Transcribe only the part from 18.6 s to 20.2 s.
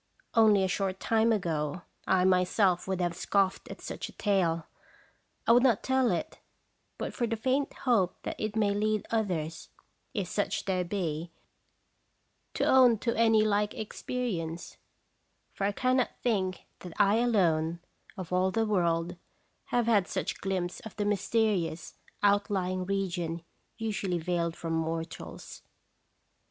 world, have had